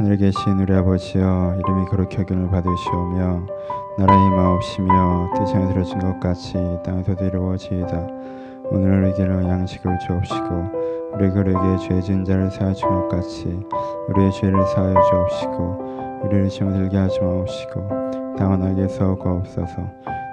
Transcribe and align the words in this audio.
하늘에 0.00 0.16
계신 0.16 0.58
우리 0.58 0.74
아버지여 0.74 1.58
이름이 1.58 1.84
거룩히 1.90 2.20
여김을 2.20 2.48
받으시오며 2.48 3.46
나라의 3.98 4.30
마옵시며 4.30 5.30
뜻이 5.36 5.52
들어진 5.52 5.98
것 5.98 6.18
같이 6.18 6.54
땅에서도 6.82 7.22
이루어지이다. 7.22 8.06
오늘 8.70 9.02
우리에게 9.02 9.24
양식을 9.28 9.98
주옵시고 9.98 11.12
우리가 11.12 11.40
우리에게 11.40 11.76
죄 11.86 12.00
지은 12.00 12.24
자를 12.24 12.50
사하여 12.50 12.72
준 12.72 12.88
것 12.88 13.08
같이 13.10 13.60
우리의 14.08 14.32
죄를 14.32 14.66
사하여 14.68 14.94
주옵시고 15.02 16.22
우리를 16.24 16.48
시험 16.48 16.72
들게 16.72 16.96
하지 16.96 17.20
마옵시고 17.20 17.86
악에서 18.38 19.16
구옵소서 19.16 19.76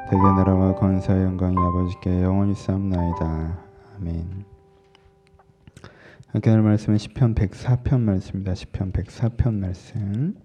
대개 0.10 0.24
나라와 0.24 0.74
권사의 0.76 1.26
영광이 1.26 1.58
아버지께 1.58 2.24
영원히 2.24 2.56
쌓나이다. 2.56 3.58
아멘 3.98 4.57
함께 6.38 6.52
할 6.52 6.62
말씀은 6.62 7.00
시편 7.00 7.34
104편 7.34 8.00
말씀입니다. 8.02 8.54
시편 8.54 8.92
104편 8.92 9.56
말씀. 9.56 10.36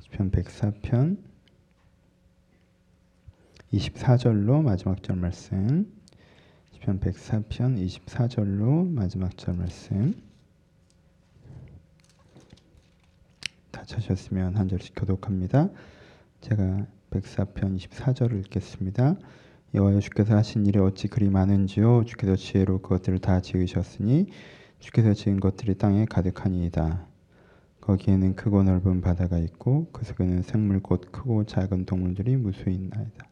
시편 0.00 0.30
104편 0.30 1.16
24절로 3.72 4.62
마지막 4.62 5.02
절 5.02 5.16
말씀. 5.16 5.90
시편 6.72 7.00
104편 7.00 7.82
24절로 7.82 8.86
마지막 8.90 9.38
절 9.38 9.54
말씀. 9.54 10.12
다 13.70 13.82
찾으셨으면 13.86 14.54
한 14.54 14.68
절씩 14.68 14.92
교독합니다. 14.94 15.70
제가 16.42 16.86
104편 17.08 17.74
24절을 17.74 18.38
읽겠습니다. 18.40 19.16
여호와여 19.74 20.00
주께서 20.00 20.36
하신 20.36 20.66
일이 20.66 20.78
어찌 20.78 21.08
그리 21.08 21.28
많은지요 21.28 22.04
주께서 22.06 22.36
지혜로 22.36 22.80
그것들을 22.80 23.18
다 23.18 23.40
지으셨으니 23.40 24.28
주께서 24.78 25.12
지은 25.12 25.40
것들이 25.40 25.76
땅에 25.76 26.04
가득하니이다. 26.04 27.06
거기에는 27.80 28.36
크고 28.36 28.62
넓은 28.62 29.00
바다가 29.00 29.38
있고 29.38 29.88
그 29.92 30.04
속에는 30.04 30.42
생물 30.42 30.80
곧 30.80 31.10
크고 31.10 31.44
작은 31.44 31.86
동물들이 31.86 32.36
무수히 32.36 32.74
있나이다. 32.74 33.26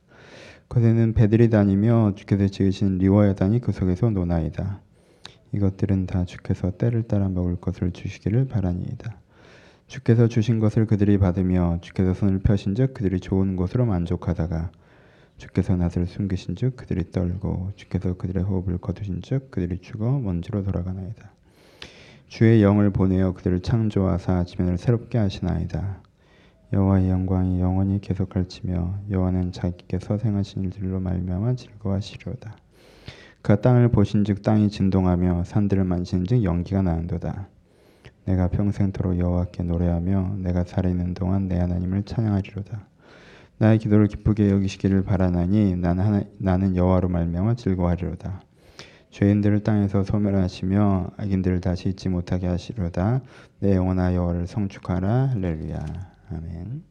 그에는 0.69 1.15
배들이 1.15 1.51
다니며 1.51 2.15
주께서 2.17 2.49
지으신 2.49 2.99
리워야단이 2.99 3.61
그 3.61 3.73
속에서 3.73 4.11
노나이다. 4.11 4.81
이것들은 5.53 6.07
다 6.07 6.25
주께서 6.25 6.73
때를 6.73 7.05
따라 7.05 7.29
먹을 7.29 7.57
것을 7.57 7.93
주시기를 7.93 8.47
바라니이다. 8.47 9.21
주께서 9.87 10.27
주신 10.27 10.59
것을 10.59 10.87
그들이 10.87 11.19
받으며 11.19 11.79
주께서 11.81 12.13
손을 12.13 12.41
펴신즉 12.41 12.95
그들이 12.95 13.21
좋은 13.21 13.55
것으로 13.55 13.87
만족하다가 13.87 14.73
주께서 15.37 15.77
낯을 15.77 16.07
숨기신즉 16.07 16.77
그들이 16.77 17.11
떨고 17.13 17.71
주께서 17.77 18.15
그들의 18.17 18.43
호흡을 18.43 18.79
거두신즉 18.79 19.51
그들이 19.51 19.79
죽어 19.79 20.19
먼지로 20.19 20.65
돌아가나이다. 20.65 21.36
주의 22.29 22.61
영을 22.63 22.91
보내어 22.91 23.33
그들을 23.35 23.61
창조하사 23.61 24.45
지면을 24.45 24.79
새롭게 24.79 25.17
하시나이다. 25.17 26.03
여호와의 26.73 27.09
영광이 27.09 27.61
영원히 27.61 28.01
계속할지며 28.01 29.03
여호와는 29.11 29.53
자기께서 29.53 30.19
행하신 30.23 30.65
일들로 30.65 30.99
말미암아 30.99 31.55
즐거워하시려다. 31.55 32.57
그 33.43 33.61
땅을 33.61 33.91
보신즉 33.91 34.43
땅이 34.43 34.71
진동하며 34.71 35.45
산들을 35.45 35.85
만신즉 35.85 36.43
연기가 36.43 36.83
나는도다. 36.83 37.47
내가 38.25 38.49
평생토록 38.49 39.19
여호와께 39.21 39.63
노래하며 39.63 40.39
내가 40.39 40.65
살아있는 40.65 41.15
동안 41.15 41.47
내 41.47 41.57
하나님을 41.61 42.03
찬양하리로다. 42.03 42.89
나의 43.59 43.79
기도를 43.79 44.09
기쁘게 44.09 44.51
여기시기를 44.51 45.05
바라나니 45.05 45.77
나는, 45.77 46.05
하나, 46.05 46.23
나는 46.39 46.75
여호와로 46.75 47.09
말미암아 47.09 47.55
즐거워하리로다. 47.55 48.43
죄인들을 49.17 49.61
땅에서 49.61 50.05
소멸하시며 50.05 51.13
악인들을 51.17 51.63
다시 51.63 51.89
잊지 51.89 52.11
못하게 52.11 52.49
하시로다. 52.49 53.23
내 53.61 53.75
영혼아 53.75 54.15
여호와를 54.15 54.47
성축하라. 54.47 55.29
할렐루야. 55.31 55.87
아멘. 56.33 56.83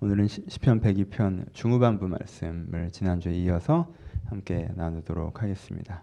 오늘은 0.00 0.28
시편 0.28 0.82
102편 0.82 1.54
중후반부 1.54 2.06
말씀을 2.08 2.90
지난주에 2.92 3.32
이어서 3.32 3.90
함께 4.26 4.68
나누도록 4.74 5.42
하겠습니다. 5.42 6.02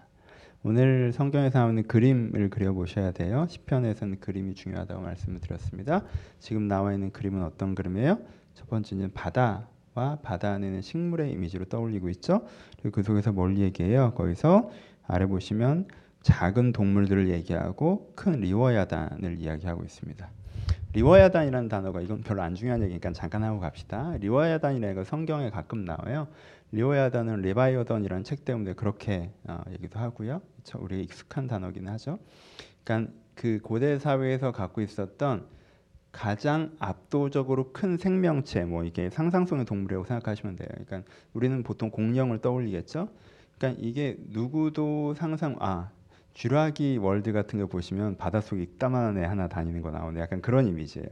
오늘 0.64 1.14
성경에서 1.14 1.59
나오는 1.59 1.84
그림을 1.84 2.50
그려 2.50 2.74
보셔야 2.74 3.12
돼요. 3.12 3.46
시편에서는 3.50 4.20
그림이 4.20 4.56
중요하다고 4.56 5.00
말씀을 5.00 5.41
드렸습니다. 5.41 6.03
지금 6.40 6.68
나와 6.68 6.91
있는 6.94 7.12
그림은 7.12 7.44
어떤 7.44 7.75
그림이에요? 7.75 8.18
첫 8.56 8.68
번째는 8.68 9.12
바다 9.14 9.68
와 9.94 10.18
바다 10.22 10.53
안에 10.53 10.69
는 10.69 10.81
식물의 10.81 11.31
이미지로 11.31 11.66
떠올리고 11.66 12.09
있죠. 12.09 12.46
그리고 12.81 12.96
그 12.96 13.03
속에서 13.03 13.31
뭘 13.31 13.57
얘기해요? 13.57 14.13
거기서 14.13 14.72
아래 15.07 15.25
보시면 15.25 15.88
작은 16.22 16.72
동물들을 16.72 17.29
얘기하고 17.29 18.13
큰 18.16 18.40
리워야단을 18.40 19.40
이야기하고 19.40 19.84
있습니다. 19.84 20.29
리워야단이라는 20.94 21.69
단어가 21.69 22.02
이건 22.02 22.22
별로 22.22 22.41
안 22.41 22.53
중요한 22.53 22.84
얘기니까 22.84 23.13
잠깐 23.13 23.44
하고 23.44 23.59
갑시다. 23.59 24.16
리워야단이라는 24.19 24.96
거 24.96 25.03
성경에 25.03 25.50
가끔 25.50 25.85
나와요. 25.85 26.28
리워야단은 26.73 27.41
Leviathan이라는 27.42 28.24
책 28.23 28.46
때문에 28.46 28.73
그렇게 28.73 29.31
어, 29.46 29.62
얘기도 29.72 30.00
하고요. 30.00 30.41
우리 30.75 31.02
익숙한 31.03 31.47
단어긴 31.47 31.88
하죠. 31.90 32.19
그러니까 32.84 33.12
그 33.35 33.59
고대 33.62 34.00
사회에서 34.00 34.52
갖고 34.52 34.81
있었던 34.81 35.47
가장 36.12 36.76
압도적으로 36.80 37.72
큰 37.72 37.98
생명체 37.98 38.66
뭐 38.66 38.84
이게 38.84 39.10
상상성의 39.10 39.66
동물이라고 39.66 40.06
생각하시면 40.06 40.56
돼요. 40.58 40.68
그러니까 40.72 41.04
우리는 41.34 41.64
보통 41.64 41.90
공룡을 41.90 42.40
떠올리겠죠. 42.40 43.08
그러니까 43.58 43.82
이게 43.82 44.18
누구도 44.30 45.14
상상 45.16 45.56
아 45.60 45.90
쥐라기 46.34 46.98
월드 46.98 47.32
같은 47.34 47.60
거 47.60 47.68
보시면 47.68 48.18
바닷속에 48.18 48.62
이따만한 48.64 49.18
애 49.18 49.26
하나 49.26 49.48
다니는 49.48 49.82
거 49.82 49.92
나오는 49.92 50.20
약간 50.22 50.42
그런 50.42 50.68
이미지예요. 50.68 51.08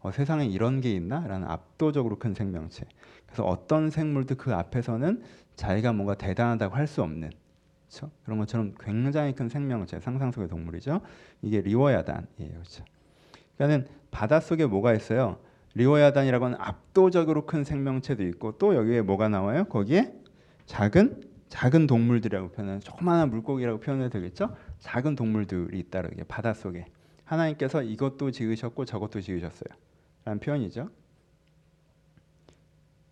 어, 0.00 0.10
세상에 0.12 0.46
이런 0.46 0.80
게 0.80 0.92
있나라는 0.92 1.48
압도적으로 1.48 2.18
큰 2.18 2.34
생명체. 2.34 2.84
그래서 3.26 3.44
어떤 3.44 3.90
생물도 3.90 4.36
그 4.36 4.54
앞에서는 4.54 5.22
자기가 5.56 5.92
뭔가 5.92 6.14
대단하다고 6.14 6.74
할 6.74 6.86
수 6.86 7.02
없는 7.02 7.30
그렇죠? 7.88 8.10
그런 8.24 8.38
것처럼 8.38 8.74
굉장히 8.80 9.34
큰 9.34 9.48
생명체, 9.48 10.00
상상 10.00 10.32
속의 10.32 10.48
동물이죠. 10.48 11.00
이게 11.42 11.60
리워야단이에요, 11.60 12.52
그렇죠? 12.52 12.84
그러니까는 13.56 13.88
바닷속에 14.10 14.66
뭐가 14.66 14.94
있어요? 14.94 15.38
리오야단이라고 15.74 16.44
하는 16.46 16.58
압도적으로 16.60 17.44
큰 17.46 17.64
생명체도 17.64 18.22
있고 18.28 18.52
또 18.58 18.74
여기에 18.74 19.02
뭐가 19.02 19.28
나와요? 19.28 19.64
거기에 19.64 20.14
작은 20.64 21.22
작은 21.48 21.86
동물들이라고 21.86 22.50
표현하는 22.50 22.80
조그마한 22.80 23.30
물고기라고 23.30 23.80
표현해도 23.80 24.10
되겠죠? 24.10 24.56
작은 24.80 25.14
동물들이 25.16 25.78
있다 25.78 26.02
그게 26.02 26.24
바닷속에 26.24 26.86
하나님께서 27.24 27.82
이것도 27.82 28.30
지으셨고 28.30 28.84
저것도 28.84 29.20
지으셨어요. 29.20 29.68
라는 30.24 30.40
표현이죠. 30.40 30.88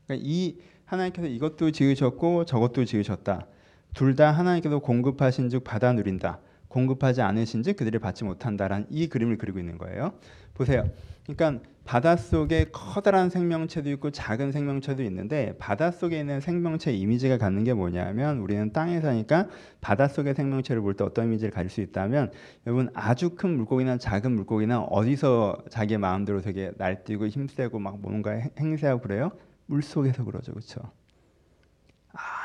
그러니까 0.06 0.27
이 0.27 0.59
하나님께서 0.84 1.28
이것도 1.28 1.71
지으셨고 1.71 2.44
저것도 2.44 2.84
지으셨다. 2.84 3.47
둘 3.94 4.16
다 4.16 4.33
하나님께서 4.33 4.81
공급하신 4.81 5.49
즉 5.50 5.62
받아 5.65 5.93
누린다. 5.93 6.41
공급하지 6.75 7.23
않으신지 7.23 7.75
그들이 7.75 8.01
받지 8.01 8.25
못한다라는 8.25 8.87
이 8.91 9.09
그림을 9.09 9.39
그리고 9.39 9.61
있는 9.61 9.79
거예요. 9.79 10.15
보세요. 10.55 10.85
그러니까 11.25 11.62
바닷속에 11.85 12.67
커다란 12.73 13.31
생명체도 13.31 13.89
있고 13.93 14.11
작은 14.11 14.51
생명체도 14.51 15.05
있는데 15.05 15.57
바닷속에 15.59 16.19
있는 16.19 16.41
생명체 16.41 16.93
이미지가 16.93 17.39
갖는 17.39 17.63
게 17.63 17.75
뭐냐면 17.75 18.39
우리는 18.39 18.73
땅에 18.73 19.01
사니까 19.01 19.47
바닷속의 19.83 20.34
생명체를 20.34 20.83
볼 20.83 20.97
때 20.97 21.05
어떤 21.05 21.27
이미지를 21.27 21.53
가질 21.53 21.71
수 21.71 21.81
있다면 21.81 22.33
여러분 22.67 22.91
아주 22.93 23.37
큰 23.37 23.57
물고기나 23.57 23.99
작은 23.99 24.33
물고기나 24.33 24.81
어디서 24.81 25.65
자기 25.71 25.97
마음대로 25.97 26.41
되게 26.41 26.73
날뛰고 26.77 27.29
힘세고 27.29 27.79
막 27.79 28.01
뭔가 28.01 28.33
행세하고 28.59 29.01
그래요? 29.01 29.31
물 29.67 29.83
속에서 29.83 30.25
그러죠. 30.25 30.53
그렇죠? 30.53 30.81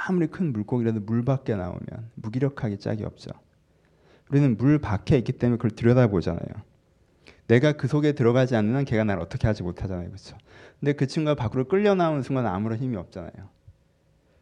아무리 0.08 0.28
큰 0.28 0.54
물고기라도 0.54 1.00
물 1.00 1.26
밖에 1.26 1.56
나오면 1.56 2.12
무기력하기 2.16 2.78
짝이 2.78 3.04
없죠. 3.04 3.32
우리는 4.30 4.58
물 4.58 4.80
밖에 4.80 5.18
있기 5.18 5.34
때문에 5.34 5.58
그걸 5.58 5.72
들여다보잖아요. 5.72 6.70
내가 7.48 7.72
그 7.74 7.88
속에 7.88 8.12
들어가지 8.12 8.56
않는 8.56 8.76
한 8.76 8.86
걔가 8.86 9.04
나를 9.04 9.22
어떻게 9.22 9.48
하지 9.48 9.64
못하잖아요. 9.64 10.08
그렇죠? 10.08 10.38
근데 10.80 10.94
그 10.94 11.08
친구가 11.08 11.36
밖으로 11.36 11.68
끌려 11.68 11.96
나오는 11.96 12.22
순간 12.22 12.46
아무런 12.46 12.78
힘이 12.78 12.96
없잖아요. 12.98 13.32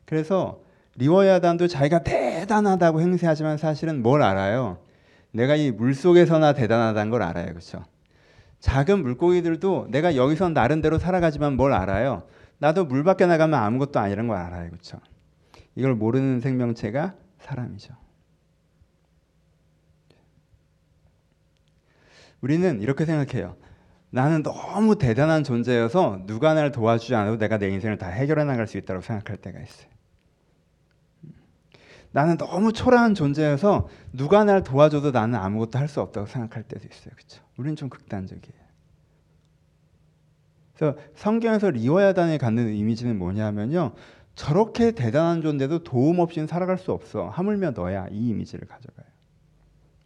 그래서 0.06 0.61
리워야단도 0.95 1.67
자기가 1.67 2.03
대단하다고 2.03 3.01
행세하지만 3.01 3.57
사실은 3.57 4.01
뭘 4.01 4.21
알아요? 4.23 4.79
내가 5.31 5.56
이 5.56 5.71
물 5.71 5.94
속에서나 5.94 6.53
대단하다는 6.53 7.11
걸 7.11 7.21
알아요. 7.21 7.47
그렇죠? 7.47 7.83
작은 8.59 9.03
물고기들도 9.03 9.88
내가 9.89 10.15
여기서 10.15 10.50
나름대로 10.50 10.97
살아가지만 10.97 11.56
뭘 11.56 11.73
알아요? 11.73 12.23
나도 12.57 12.85
물 12.85 13.03
밖에 13.03 13.25
나가면 13.25 13.57
아무것도 13.59 14.00
아니라는 14.00 14.27
걸 14.27 14.38
알아요. 14.38 14.69
그렇죠? 14.69 15.00
이걸 15.75 15.94
모르는 15.95 16.39
생명체가 16.41 17.13
사람이죠. 17.39 17.94
우리는 22.41 22.81
이렇게 22.81 23.05
생각해요. 23.05 23.55
나는 24.09 24.43
너무 24.43 24.97
대단한 24.97 25.43
존재여서 25.43 26.23
누가 26.25 26.53
나를 26.53 26.71
도와주지 26.71 27.13
않아도 27.15 27.37
내가 27.37 27.57
내 27.57 27.69
인생을 27.69 27.97
다 27.97 28.07
해결해 28.07 28.45
나갈 28.45 28.67
수 28.67 28.77
있다고 28.77 29.01
생각할 29.01 29.37
때가 29.37 29.59
있어요. 29.59 29.87
나는 32.11 32.37
너무 32.37 32.71
초라한 32.71 33.15
존재여서 33.15 33.89
누가 34.13 34.43
날 34.43 34.63
도와줘도 34.63 35.11
나는 35.11 35.37
아무것도 35.37 35.77
할 35.77 35.87
수 35.87 36.01
없다고 36.01 36.25
생각할 36.27 36.63
때도 36.63 36.87
있어요. 36.87 37.13
그렇죠? 37.15 37.43
우리는 37.57 37.75
좀 37.75 37.89
극단적이에요. 37.89 38.67
그래서 40.75 40.97
성경에서 41.15 41.71
리워야단에 41.71 42.37
갖는 42.37 42.73
이미지는 42.73 43.17
뭐냐면요. 43.17 43.93
저렇게 44.35 44.91
대단한 44.91 45.41
존재도 45.41 45.83
도움 45.83 46.19
없이는 46.19 46.47
살아갈 46.47 46.77
수 46.77 46.91
없어. 46.91 47.27
하물며 47.29 47.71
너야. 47.71 48.07
이 48.11 48.29
이미지를 48.29 48.67
가져가요. 48.67 49.07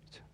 그렇죠? 0.09 0.25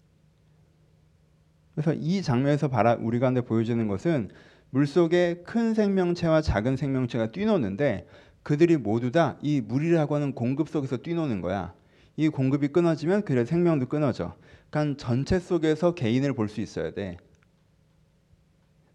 그래서 1.78 1.94
이 1.94 2.24
장면에서 2.24 2.70
바라 2.70 2.98
우리 3.00 3.20
가운데 3.20 3.42
보여지는 3.42 3.88
것은 3.88 4.30
물속에 4.72 5.44
큰 5.46 5.76
생명체와 5.76 6.42
작은 6.42 6.76
생명체가 6.76 7.32
뛰노는데 7.32 8.08
그들이 8.42 8.78
모두 8.78 9.12
다 9.12 9.38
이 9.44 9.62
물이라고 9.62 10.16
하는 10.16 10.34
공급 10.34 10.70
속에서 10.70 10.98
뛰노는 10.98 11.42
거야. 11.42 11.76
이 12.16 12.30
공급이 12.30 12.70
끊어지면 12.70 13.22
그들의 13.22 13.46
생명도 13.46 13.86
끊어져. 13.90 14.36
그러니까 14.72 14.98
전체 14.98 15.38
속에서 15.38 15.94
개인을 15.94 16.34
볼 16.34 16.50
수 16.50 16.62
있어야 16.62 16.92
돼. 16.96 17.18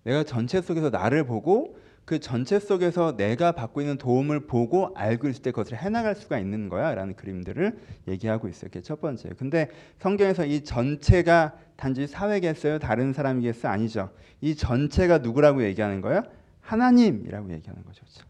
내가 0.02 0.24
전체 0.24 0.60
속에서 0.60 0.90
나를 0.90 1.24
보고 1.24 1.76
그 2.04 2.18
전체 2.18 2.58
속에서 2.58 3.16
내가 3.16 3.52
받고 3.52 3.80
있는 3.80 3.96
도움을 3.96 4.46
보고 4.46 4.92
알고 4.94 5.28
있을 5.28 5.42
때 5.42 5.50
그것을 5.52 5.78
해나갈 5.78 6.16
수가 6.16 6.38
있는 6.38 6.68
거야라는 6.68 7.14
그림들을 7.14 7.78
얘기하고 8.08 8.48
있어요. 8.48 8.70
그게 8.70 8.82
첫 8.82 9.00
번째. 9.00 9.30
근데 9.38 9.68
성경에서 10.00 10.44
이 10.44 10.64
전체가 10.64 11.54
단지 11.76 12.06
사회겠어요? 12.06 12.80
다른 12.80 13.12
사람이겠어? 13.12 13.68
아니죠. 13.68 14.10
이 14.40 14.56
전체가 14.56 15.18
누구라고 15.18 15.62
얘기하는 15.64 16.00
거야? 16.00 16.24
하나님이라고 16.60 17.52
얘기하는 17.52 17.84
거죠. 17.84 18.04
그렇죠? 18.04 18.26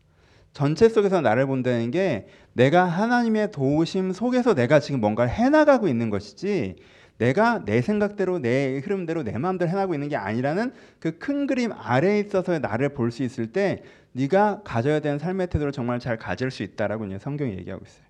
전체 0.53 0.89
속에서 0.91 1.23
나를 1.23 1.47
본다는 1.47 1.91
게 1.91 2.27
내가 2.53 2.85
하나님의 2.85 3.53
도우심 3.53 4.13
속에서 4.13 4.55
내가 4.55 4.81
지금 4.81 5.01
뭔가를 5.01 5.33
해나가고 5.33 5.89
있는 5.89 6.11
것이지 6.11 6.77
내가 7.23 7.65
내 7.65 7.81
생각대로 7.83 8.41
내 8.41 8.81
흐름대로 8.85 9.23
내 9.23 9.39
마음대로 9.39 9.69
해나가고 9.71 9.95
있는 9.95 10.09
게 10.09 10.17
아니라는 10.17 10.73
그 10.99 11.19
큰 11.21 11.47
그림 11.47 11.71
아래에 11.73 12.19
있어서 12.19 12.59
나를 12.59 12.89
볼 12.95 13.13
수 13.13 13.23
있을 13.23 13.53
때 13.53 13.85
네가 14.13 14.63
가져야 14.65 14.99
되는 14.99 15.21
삶의 15.21 15.47
태도를 15.49 15.71
정말 15.71 16.01
잘 16.01 16.17
가질 16.17 16.51
수 16.51 16.65
있다라고 16.65 17.07
이제 17.07 17.19
성경이 17.19 17.53
얘기하고 17.59 17.85
있어요. 17.87 18.03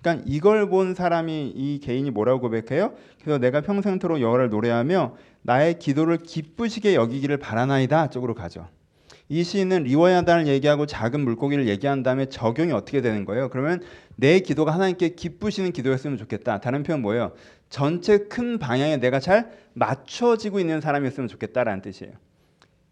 그러니까 0.00 0.24
이걸 0.28 0.68
본 0.68 0.94
사람이 0.94 1.52
이 1.56 1.80
개인이 1.82 2.08
뭐라고 2.12 2.40
고백해요? 2.40 2.94
그래서 3.20 3.38
내가 3.38 3.62
평생토록 3.62 4.20
여호와를 4.20 4.50
노래하며 4.50 5.16
나의 5.42 5.78
기도를 5.80 6.18
기쁘시게 6.18 6.94
여기기를 6.94 7.38
바라나이다 7.38 8.10
쪽으로 8.10 8.34
가죠. 8.34 8.68
이 9.28 9.44
시인은 9.44 9.84
리워야단을 9.84 10.46
얘기하고 10.46 10.86
작은 10.86 11.20
물고기를 11.20 11.66
얘기한 11.66 12.02
다음에 12.02 12.26
적용이 12.26 12.72
어떻게 12.72 13.00
되는 13.00 13.24
거예요? 13.24 13.48
그러면 13.48 13.80
내 14.16 14.40
기도가 14.40 14.72
하나님께 14.74 15.10
기쁘시는 15.10 15.72
기도였으면 15.72 16.18
좋겠다. 16.18 16.60
다른 16.60 16.82
표현 16.82 17.00
뭐예요? 17.00 17.32
전체 17.72 18.18
큰 18.28 18.58
방향에 18.58 18.98
내가 18.98 19.18
잘 19.18 19.50
맞춰지고 19.72 20.60
있는 20.60 20.82
사람이었으면 20.82 21.26
좋겠다라는 21.28 21.80
뜻이에요. 21.80 22.12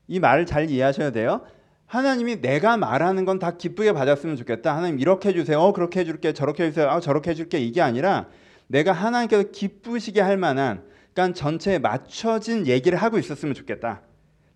이 0.09 0.19
말을 0.19 0.47
잘 0.47 0.71
이해하셔야 0.71 1.11
돼요. 1.13 1.43
하나님이 1.87 2.41
내가 2.41 2.79
말하는 2.79 3.27
건 3.27 3.39
다 3.39 3.59
기쁘게 3.59 3.93
받았으면 3.93 4.37
좋겠다. 4.37 4.75
하나님 4.75 4.99
이렇게 4.99 5.29
해주세요. 5.29 5.61
어, 5.61 5.73
그렇게 5.75 6.01
해줄게. 6.01 6.33
저렇게 6.33 6.65
해주세요. 6.65 6.89
아, 6.89 6.99
저렇게 7.01 7.31
해줄게. 7.31 7.59
이게 7.59 7.83
아니라 7.83 8.29
내가 8.69 8.93
하나님께서 8.93 9.51
기쁘시게 9.53 10.23
할 10.23 10.39
만한 10.39 10.83
그러니까 11.13 11.35
전체에 11.39 11.79
맞춰진 11.79 12.67
얘기를 12.67 12.97
하고 12.97 13.19
있었으면 13.19 13.55
좋겠다. 13.55 14.01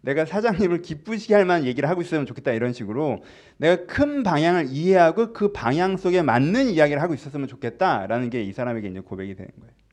내가 0.00 0.24
사장님을 0.24 0.80
기쁘시게 0.80 1.34
할 1.34 1.44
만한 1.44 1.66
얘기를 1.66 1.86
하고 1.88 2.00
있으면 2.00 2.24
좋겠다 2.24 2.52
이런 2.52 2.72
식으로 2.72 3.22
내가 3.58 3.84
큰 3.86 4.22
방향을 4.22 4.68
이해하고 4.70 5.34
그 5.34 5.52
방향 5.52 5.98
속에 5.98 6.22
맞는 6.22 6.68
이야기를 6.70 7.02
하고 7.02 7.12
있었으면 7.12 7.46
좋겠다라는 7.48 8.30
게 8.30 8.42
이 8.42 8.52
사람에게 8.52 8.88
이제 8.88 9.00
고백이 9.00 9.34
되는 9.34 9.50
거예요. 9.60 9.83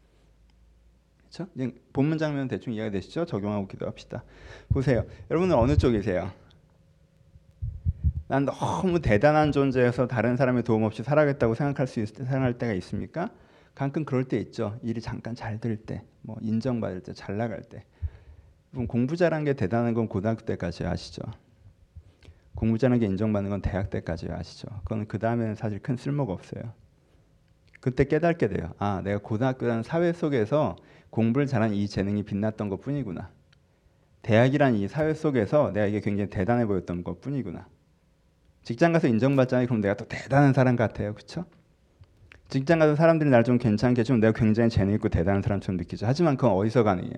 그렇죠? 1.32 1.48
본문 1.94 2.18
장면 2.18 2.50
대충 2.50 2.74
이해가 2.74 2.92
되시죠? 2.92 3.26
적용하고 3.26 3.68
기도합시다. 3.68 4.24
보세요. 4.70 5.06
여러분은 5.30 5.56
어느 5.56 5.78
쪽이세요? 5.78 6.30
난 8.28 8.46
너무 8.46 9.00
대단한 9.02 9.52
존재여서 9.52 10.08
다른 10.08 10.36
사람의 10.36 10.64
도움 10.64 10.84
없이 10.84 11.04
살아겠다고 11.04 11.56
생각할 11.56 11.88
수 11.88 12.02
있, 12.02 12.08
생각할 12.08 12.58
때가 12.58 12.74
있습니까? 12.74 13.30
가끔 13.74 14.04
그럴 14.04 14.26
때 14.26 14.38
있죠. 14.40 14.78
일이 14.84 15.00
잠깐 15.00 15.34
잘 15.34 15.60
될 15.60 15.78
때, 15.78 16.04
뭐 16.22 16.38
인정받을 16.42 17.02
때, 17.02 17.14
잘 17.14 17.38
나갈 17.38 17.62
때. 17.62 17.84
공부 18.88 19.16
잘한 19.18 19.44
게 19.44 19.54
대단한 19.54 19.94
건 19.94 20.08
고등학교 20.08 20.46
때까지 20.46 20.86
아시죠? 20.86 21.22
공부 22.56 22.78
잘한 22.78 23.00
게 23.00 23.06
인정받는 23.06 23.50
건 23.50 23.62
대학 23.62 23.90
때까지 23.90 24.30
아시죠? 24.32 24.68
그건 24.84 25.08
그 25.08 25.20
다음에는 25.20 25.56
사실 25.56 25.80
큰 25.80 25.96
쓸모가 25.98 26.32
없어요. 26.34 26.74
그때 27.82 28.04
깨닫게 28.06 28.48
돼요. 28.48 28.74
아, 28.78 29.02
내가 29.04 29.18
고등학교라는 29.18 29.84
사회 29.84 30.14
속에서 30.14 30.76
공부를 31.12 31.46
잘한 31.46 31.74
이 31.74 31.88
재능이 31.88 32.24
빛났던 32.24 32.70
것 32.70 32.82
뿐이구나. 32.82 33.30
대학이란 34.24 34.76
이 34.76 34.88
사회 34.88 35.14
속에서 35.14 35.72
내가 35.74 35.86
이게 35.86 36.00
굉장히 36.00 36.30
대단해 36.30 36.66
보였던 36.66 37.04
것 37.04 37.22
뿐이구나. 37.22 37.68
직장 38.64 38.94
가서 38.94 39.08
인정받잖아요. 39.08 39.68
그럼 39.68 39.82
내가 39.82 39.96
또 39.96 40.06
대단한 40.08 40.54
사람 40.54 40.76
같아요. 40.76 41.14
그렇죠? 41.14 41.46
직장 42.50 42.80
가서 42.80 42.96
사람들이 42.96 43.30
날 43.30 43.44
좀 43.44 43.58
괜찮게 43.58 44.04
좀 44.04 44.20
내가 44.20 44.34
굉장히 44.34 44.70
재능 44.70 44.94
있고 44.96 45.10
대단한 45.10 45.42
사람처럼 45.42 45.78
느끼죠. 45.78 46.06
하지만 46.06 46.38
그건 46.38 46.52
어디서 46.52 46.84
가능해요? 46.84 47.14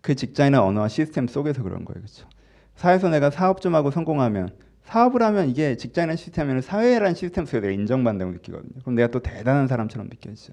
그 0.00 0.14
직장이나 0.14 0.62
언어와 0.62 0.88
시스템 0.88 1.26
속에서 1.26 1.62
그런 1.62 1.84
거예요. 1.84 2.00
그렇죠? 2.02 2.28
사회에서 2.76 3.08
내가 3.08 3.30
사업 3.30 3.60
좀 3.60 3.74
하고 3.74 3.90
성공하면 3.90 4.50
사업을 4.84 5.22
하면 5.22 5.48
이게 5.48 5.76
직장이나 5.76 6.14
시스템이면 6.14 6.62
사회라는 6.62 7.14
시스템 7.14 7.44
속에 7.46 7.60
내가 7.60 7.72
인정받는다고 7.72 8.32
느끼거든요. 8.32 8.80
그럼 8.82 8.94
내가 8.94 9.08
또 9.08 9.20
대단한 9.20 9.66
사람처럼 9.66 10.08
느껴지죠. 10.08 10.52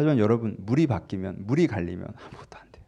하지만 0.00 0.16
여러분 0.16 0.56
물이 0.60 0.86
바뀌면 0.86 1.44
물이 1.44 1.66
갈리면 1.66 2.06
아무것도 2.06 2.58
안 2.58 2.72
돼요. 2.72 2.82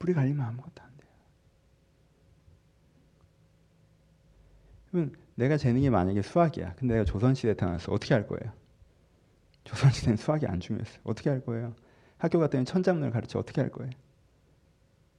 물이 0.00 0.14
갈리면 0.14 0.44
아무것도 0.44 0.82
안 0.82 0.96
돼요. 0.96 1.10
그러면 4.90 5.14
내가 5.36 5.56
재능이 5.56 5.90
만약에 5.90 6.22
수학이야. 6.22 6.74
근데 6.74 6.94
내가 6.94 7.04
조선시대에 7.04 7.54
태어났어. 7.54 7.92
어떻게 7.92 8.14
할 8.14 8.26
거예요? 8.26 8.52
조선시대는 9.62 10.16
수학이 10.16 10.48
안 10.48 10.58
중요했어요. 10.58 11.02
어떻게 11.04 11.30
할 11.30 11.40
거예요? 11.44 11.76
학교 12.16 12.40
갔더니 12.40 12.64
천자문을 12.64 13.12
가르쳐 13.12 13.38
어떻게 13.38 13.60
할 13.60 13.70
거예요? 13.70 13.92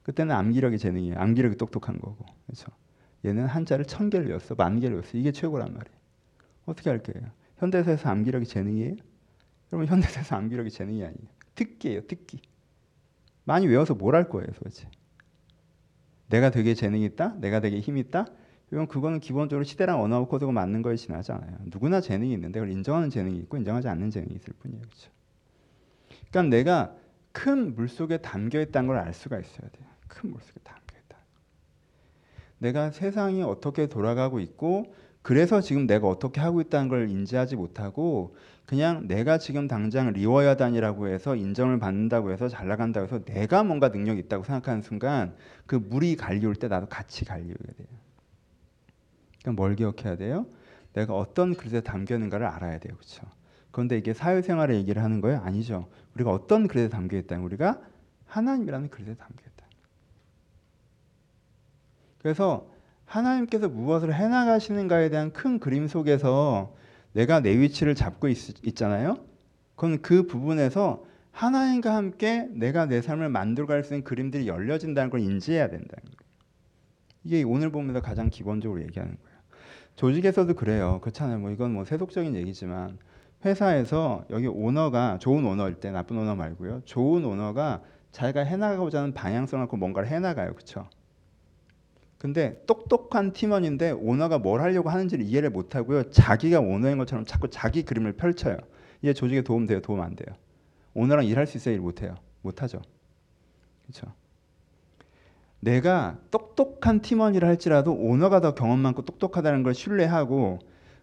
그때는 0.04 0.36
암기력이 0.36 0.78
재능이에요. 0.80 1.18
암기력이 1.18 1.56
똑똑한 1.56 1.98
거고. 2.02 2.26
그렇죠? 2.46 2.74
얘는 3.24 3.46
한자를 3.46 3.86
천 3.86 4.10
개를 4.10 4.28
외웠어. 4.28 4.56
만 4.56 4.82
개를 4.82 4.98
외웠어. 4.98 5.18
이게 5.18 5.32
최고란 5.32 5.74
말이에요. 5.74 5.98
어떻게 6.66 6.90
할 6.90 7.02
거예요? 7.02 7.32
현대사에서 7.60 8.10
암기력이 8.10 8.46
재능이에요? 8.46 9.09
여러분 9.72 9.88
현대사에서 9.88 10.36
암기력이 10.36 10.70
재능이 10.72 11.04
아니에요. 11.04 11.28
특기예요. 11.56 12.02
특기. 12.08 12.42
많이 13.44 13.68
외워서 13.68 13.96
뭘 13.96 14.16
할 14.16 14.30
거예요 14.30 14.48
도대체? 14.54 14.88
내가 16.28 16.52
되게 16.52 16.74
재능이 16.76 17.06
있다? 17.06 17.36
내가 17.40 17.60
되게 17.60 17.80
힘이 17.80 18.02
있다? 18.02 18.26
이건 18.72 18.88
그거는 18.88 19.20
기본적으로 19.20 19.64
시대랑 19.64 20.02
언어 20.02 20.26
코드가 20.26 20.52
맞는 20.52 20.84
거에 20.84 20.96
지나지 20.96 21.32
않아요. 21.32 21.58
누구나 21.66 22.02
재능이 22.02 22.32
있는데 22.34 22.60
그걸 22.60 22.72
인정하는 22.72 23.10
재능이 23.10 23.38
있고 23.40 23.58
인정하지 23.58 23.88
않는 23.88 24.12
재능이 24.12 24.36
있을 24.36 24.54
뿐이에요. 24.60 24.82
그렇죠? 24.82 25.10
그러니까 26.30 26.56
내가 26.56 26.96
큰 27.32 27.74
물속에 27.76 28.18
담겨 28.18 28.62
있다는 28.62 28.88
걸 28.88 28.98
알 28.98 29.14
수가 29.14 29.40
있어야 29.40 29.70
돼요. 29.70 29.88
큰 30.08 30.32
물속에 30.32 30.60
담겨 30.64 30.96
있다. 31.06 31.18
내가 32.60 32.92
세상이 32.92 33.42
어떻게 33.42 33.88
돌아가고 33.88 34.40
있고 34.40 34.94
그래서 35.24 35.62
지금 35.62 35.88
내가 35.88 36.08
어떻게 36.08 36.40
하고 36.42 36.62
있다는 36.62 36.90
걸 36.90 37.10
인지하지 37.10 37.56
못하고 37.56 38.36
그냥 38.70 39.08
내가 39.08 39.40
지금 39.40 39.68
당장 39.68 40.14
리워야단이라고 40.14 41.08
해서 41.08 41.36
인정을 41.36 41.80
받는다고 41.80 42.32
해서 42.32 42.48
잘 42.48 42.68
나간다고 42.68 43.08
해서 43.08 43.26
내가 43.26 43.64
뭔가 43.64 43.90
능력이 43.90 44.20
있다고 44.20 44.44
생각하는 44.44 44.84
순간 44.84 45.36
그 45.66 45.76
물이 45.76 46.16
갈리올 46.18 46.54
때 46.54 46.68
나도 46.68 46.86
같이 46.86 47.26
갈리게 47.26 47.56
돼요. 47.56 47.88
그러니까 49.42 49.60
뭘 49.60 49.76
기억해야 49.76 50.18
돼요? 50.18 50.46
내가 50.94 51.16
어떤 51.16 51.56
그릇에 51.56 51.82
담겨 51.82 52.14
있는가를 52.14 52.46
알아야 52.46 52.78
돼요. 52.78 52.94
그렇죠? 52.96 53.24
그런데 53.72 53.98
이게 53.98 54.14
사회생활의 54.14 54.78
얘기를 54.78 55.02
하는 55.02 55.20
거예요? 55.20 55.40
아니죠. 55.40 55.90
우리가 56.14 56.30
어떤 56.30 56.68
그릇에 56.68 56.90
담겨 56.90 57.18
있다. 57.18 57.40
우리가 57.40 57.82
하나님이라는 58.28 58.92
그릇에 58.92 59.16
담겨 59.16 59.42
있다. 59.48 59.66
그래서 62.20 62.70
하나님께서 63.06 63.68
무엇을 63.68 64.14
해나가시는가에 64.14 65.10
대한 65.10 65.34
큰 65.34 65.60
그림 65.60 65.88
속에서 65.88 66.78
내가 67.14 67.40
내 67.40 67.58
위치를 67.60 67.96
잡고 67.96 68.28
있, 68.28 68.76
잖아요 68.76 69.18
그건 69.76 70.02
그 70.02 70.28
부분에서 70.28 71.04
하나님과 71.32 71.96
함께 71.96 72.48
내가 72.52 72.86
내 72.86 73.02
삶을 73.02 73.30
만들어갈 73.30 73.84
수 73.84 73.94
있는 73.94 74.04
그림들이 74.04 74.48
열려진다는 74.48 75.10
걸 75.10 75.22
인지해야 75.22 75.70
된다는 75.70 76.04
거예요. 76.04 76.30
이게 77.24 77.44
오늘 77.44 77.72
보면서 77.72 78.02
가장 78.02 78.30
기본적으로 78.30 78.82
얘기하는 78.82 79.16
거예요. 79.16 79.40
조직에서도 79.96 80.54
그래요. 80.56 81.00
그렇잖아요. 81.02 81.40
뭐 81.40 81.52
이건 81.52 81.74
뭐 81.74 81.86
세속적인 81.86 82.36
얘기지만 82.36 82.98
회사에서 83.46 84.26
여기 84.30 84.48
오너가 84.48 85.18
좋은 85.20 85.46
오너일 85.46 85.76
때 85.76 85.92
나쁜 85.92 86.18
오너 86.18 86.36
말고요. 86.36 86.82
좋은 86.86 87.24
오너가 87.24 87.84
자기가 88.12 88.42
해나가고자 88.42 89.00
하는 89.00 89.14
방향성을 89.14 89.66
갖고 89.66 89.78
뭔가를 89.78 90.10
해나가요. 90.10 90.54
그렇죠? 90.54 90.90
근데 92.20 92.62
똑똑한 92.68 93.34
팀원인데 93.34 93.92
오너가 93.92 94.40
뭘 94.40 94.62
하려고 94.62 94.90
하는지를 94.92 95.26
이해를 95.26 95.52
못 95.52 95.76
하고요. 95.76 96.12
자기가 96.12 96.62
오너인 96.62 97.00
것처럼 97.00 97.26
자꾸 97.26 97.50
자기 97.50 97.84
그림을 97.84 98.14
펼쳐요. 98.14 98.58
이게 99.02 99.14
조직에 99.14 99.44
도움 99.44 99.68
돼요? 99.68 99.82
도움 99.82 100.02
안 100.02 100.16
돼요? 100.18 100.36
오너랑 100.96 101.26
일할 101.28 101.48
수 101.48 101.58
있어요? 101.58 101.76
일 101.76 101.82
못 101.82 102.04
해요? 102.04 102.16
못 102.44 102.64
하죠. 102.64 102.82
그렇죠. 103.84 104.14
내가 105.62 106.18
똑똑한 106.32 107.02
팀원이라 107.02 107.48
할지라도 107.48 107.94
오너가 107.94 108.40
더 108.42 108.56
경험 108.56 108.80
많고 108.80 109.04
똑똑하다는 109.04 109.64
걸 109.64 109.74
신뢰하고 109.74 110.60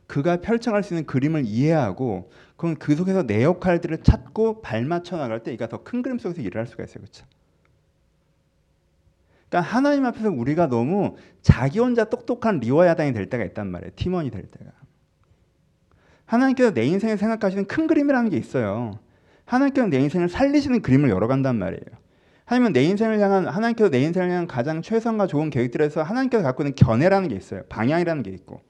그가 0.07 0.41
펼쳐갈 0.41 0.83
수 0.83 0.95
있는 0.95 1.07
그림을 1.07 1.45
이해하고 1.47 2.31
그럼 2.57 2.77
그 2.77 2.95
속에서 2.97 3.25
내 3.27 3.43
역할들을 3.45 4.03
찾고 4.03 4.63
발맞춰 4.63 5.17
나갈 5.19 5.43
때 5.43 5.53
이가 5.53 5.69
더 5.69 5.83
큰 5.85 6.03
그림 6.03 6.19
속에서 6.19 6.43
일을 6.43 6.61
할 6.61 6.67
수가 6.67 6.85
있어요. 6.85 7.01
그렇죠? 7.03 7.27
그러니까 9.49 9.71
하나님 9.71 10.05
앞에서 10.07 10.31
우리가 10.31 10.69
너무 10.69 11.17
자기 11.43 11.79
혼자 11.79 12.05
똑똑한 12.05 12.61
리워야당이 12.61 13.13
될 13.13 13.27
때가 13.31 13.45
있단 13.45 13.69
말이에요. 13.69 13.93
팀원이 13.97 14.31
될 14.31 14.43
때가. 14.43 14.71
하나님께서 16.25 16.73
내 16.73 16.85
인생을 16.85 17.19
생각하시는 17.19 17.67
큰 17.67 17.87
그림이라는 17.87 18.31
게 18.31 18.37
있어요. 18.37 18.99
하나님께서 19.45 19.87
내 19.87 19.99
인생을 20.01 20.29
살리시는 20.29 20.83
그림을 20.83 21.09
열어간단 21.11 21.57
말이에요. 21.57 21.85
하나님은 22.47 22.73
내 22.73 22.83
인생을 22.85 23.21
향한 23.21 23.47
하나님께서 23.47 23.91
내 23.91 24.01
인생을 24.03 24.31
향한 24.31 24.47
가장 24.47 24.83
최선과 24.83 25.27
좋은 25.29 25.51
계획들에서 25.51 26.03
하나님께서 26.03 26.43
갖고 26.43 26.63
있는 26.63 26.75
견해라는 26.75 27.29
게 27.29 27.37
있어요. 27.37 27.63
방향이라는 27.69 28.23
게 28.25 28.31
있고 28.31 28.61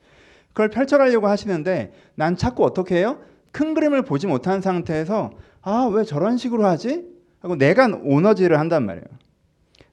그걸 0.48 0.68
펼쳐가려고 0.70 1.28
하시는데 1.28 1.92
난 2.14 2.36
자꾸 2.36 2.64
어떻게 2.64 2.96
해요? 2.96 3.20
큰 3.52 3.72
그림을 3.74 4.02
보지 4.02 4.26
못한 4.26 4.60
상태에서 4.60 5.30
아 5.62 5.88
왜 5.88 6.04
저런 6.04 6.36
식으로 6.36 6.64
하지? 6.66 7.04
하고 7.40 7.56
내가 7.56 7.88
오너지를 8.02 8.58
한단 8.58 8.84
말이에요. 8.86 9.04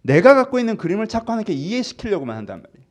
내가 0.03 0.35
갖고 0.35 0.59
있는 0.59 0.77
그림을 0.77 1.07
자꾸 1.07 1.31
하나님께 1.31 1.53
이해시키려고만 1.53 2.37
한단 2.37 2.61
말이에요. 2.61 2.83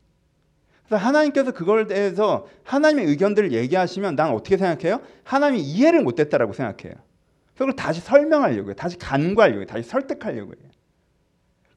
그래서 0.87 1.07
하나님께서 1.07 1.53
그걸 1.53 1.87
대해서 1.87 2.47
하나님의 2.65 3.07
의견들을 3.07 3.53
얘기하시면 3.53 4.17
난 4.17 4.31
어떻게 4.31 4.57
생각해요? 4.57 5.01
하나님이 5.23 5.63
이해를 5.63 6.03
못했다라고 6.03 6.53
생각해요. 6.53 6.95
그걸 7.53 7.75
다시 7.75 8.01
설명하려고 8.01 8.69
해요. 8.69 8.75
다시 8.75 8.99
간과하려고 8.99 9.61
해요. 9.61 9.67
다시 9.67 9.89
설득하려고 9.89 10.53
해요. 10.53 10.71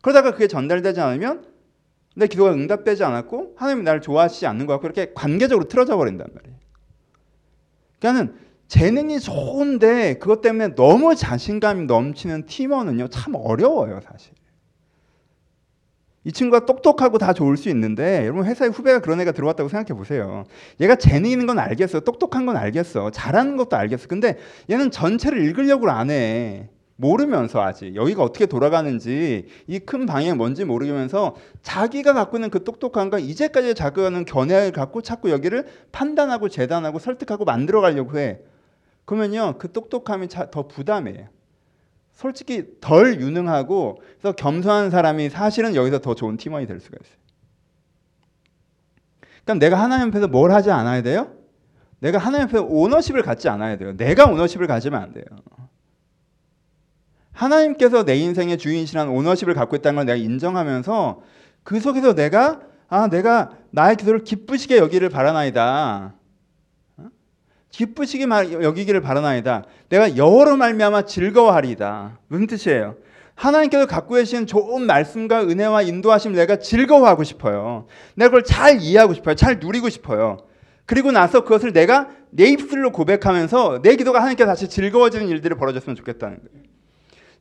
그러다가 0.02 0.32
그게 0.32 0.48
전달되지 0.48 1.00
않으면 1.00 1.46
내 2.16 2.28
기도가 2.28 2.54
응답되지 2.54 3.04
않았고 3.04 3.56
하나님이 3.58 3.84
나를 3.84 4.02
좋아하시지 4.02 4.48
않는 4.48 4.66
것 4.66 4.74
같고 4.74 4.88
이렇게 4.88 5.14
관계적으로 5.14 5.68
틀어져 5.68 5.98
버린단 5.98 6.28
말이에요. 6.34 6.58
그러니까는 8.00 8.36
재능이 8.68 9.20
좋은데 9.20 10.18
그것 10.18 10.42
때문에 10.42 10.76
너무 10.76 11.16
자신감이 11.16 11.86
넘치는 11.86 12.46
팀원은요 12.46 13.10
참 13.10 13.36
어려워요 13.36 14.00
사실. 14.02 14.34
이 16.26 16.32
친구가 16.32 16.66
똑똑하고 16.66 17.18
다 17.20 17.34
좋을 17.34 17.56
수 17.56 17.70
있는데 17.70 18.24
여러분 18.24 18.46
회사에 18.46 18.68
후배가 18.70 19.00
그런 19.00 19.22
애가 19.22 19.32
들어왔다고 19.32 19.70
생각해 19.70 19.98
보세요. 19.98 20.44
얘가 20.82 20.96
재능 20.96 21.30
있는 21.30 21.46
건 21.46 21.60
알겠어. 21.60 22.02
똑똑한 22.02 22.46
건 22.48 22.58
알겠어. 22.58 23.12
잘하는 23.12 23.56
것도 23.58 23.78
알겠어. 23.78 24.08
근데 24.08 24.38
얘는 24.70 24.92
전체를 24.92 25.42
읽으려고 25.44 25.90
안 25.90 26.10
해. 26.10 26.70
모르면서 26.98 27.62
아직 27.62 27.94
여기가 27.96 28.24
어떻게 28.24 28.46
돌아가는지 28.46 29.48
이 29.68 29.80
큰 29.80 30.06
방향이 30.06 30.34
뭔지 30.38 30.64
모르면서 30.66 31.36
자기가 31.62 32.14
갖고 32.14 32.38
있는 32.38 32.50
그 32.50 32.64
똑똑함과 32.64 33.20
이제까지 33.20 33.76
자극하는 33.76 34.26
견해를 34.26 34.72
갖고 34.72 35.02
자꾸 35.02 35.30
여기를 35.30 35.68
판단하고 35.92 36.50
재단하고 36.50 37.00
설득하고 37.00 37.46
만들어 37.46 37.82
가려고 37.82 38.18
해. 38.18 38.40
그러면요 39.06 39.56
그 39.60 39.72
똑똑함이 39.72 40.30
더 40.30 40.68
부담이에요. 40.68 41.28
솔직히 42.16 42.66
덜 42.80 43.20
유능하고 43.22 44.02
그래서 44.20 44.36
겸손한 44.36 44.90
사람이 44.90 45.30
사실은 45.30 45.76
여기서 45.76 46.00
더 46.00 46.16
좋은 46.16 46.38
팀원이 46.38 46.66
될 46.66 46.80
수가 46.80 46.98
있어요. 47.02 47.18
그럼 49.44 49.60
내가 49.60 49.80
하나님 49.80 50.08
앞에서 50.08 50.28
뭘 50.28 50.52
하지 50.52 50.72
않아야 50.72 51.04
돼요? 51.04 51.34
내가 52.00 52.18
하나님 52.18 52.48
앞에서 52.48 52.64
오너십을 52.64 53.22
갖지 53.22 53.48
않아야 53.50 53.78
돼요. 53.78 53.96
내가 53.96 54.26
오너십을 54.26 54.66
가지면 54.66 55.02
안 55.02 55.14
돼요. 55.14 55.26
하나님께서 57.34 58.06
내 58.06 58.16
인생의 58.16 58.58
주인이시라는 58.58 59.12
오너십을 59.12 59.54
갖고 59.54 59.76
있다는 59.76 59.98
걸 59.98 60.06
내가 60.06 60.16
인정하면서 60.16 61.22
그 61.64 61.80
속에서 61.80 62.16
내가 62.16 62.62
아 62.88 63.08
내가 63.10 63.58
나의 63.72 63.98
기도를 63.98 64.24
기쁘시게 64.24 64.78
여기를 64.78 65.10
바라나이다. 65.10 66.15
기쁘시게 67.76 68.26
여기기를 68.62 69.02
바라나이다. 69.02 69.66
내가 69.90 70.16
여호로 70.16 70.56
말미암아 70.56 71.04
즐거워하리다. 71.04 72.20
무슨 72.28 72.48
뜻이에요? 72.48 72.96
하나님께서 73.36 73.86
갖고 73.86 74.16
계신 74.16 74.48
좋은 74.48 74.84
말씀과 74.84 75.44
은혜와 75.44 75.82
인도하심을 75.82 76.38
내가 76.38 76.58
즐거워하고 76.58 77.26
싶어요. 77.26 77.86
내가 78.16 78.30
그걸 78.30 78.44
잘 78.46 78.80
이해하고 78.80 79.14
싶어요. 79.14 79.36
잘 79.36 79.60
누리고 79.60 79.90
싶어요. 79.90 80.38
그리고 80.86 81.12
나서 81.12 81.44
그것을 81.44 81.74
내가 81.74 82.08
내 82.30 82.46
입술로 82.46 82.94
고백하면서 82.94 83.82
내 83.82 83.98
기도가 83.98 84.20
하나님께 84.20 84.46
다시 84.46 84.70
즐거워지는 84.70 85.28
일들이 85.28 85.56
벌어졌으면 85.56 85.98
좋겠다는 85.98 86.38
거예요. 86.38 86.66